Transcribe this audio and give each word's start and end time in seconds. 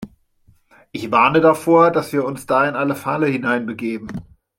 Ich 0.91 1.11
warne 1.11 1.41
davor, 1.41 1.91
dass 1.91 2.11
wir 2.11 2.25
uns 2.25 2.47
da 2.47 2.67
in 2.67 2.75
eine 2.75 2.95
Falle 2.95 3.27
hineinbegeben. 3.27 4.07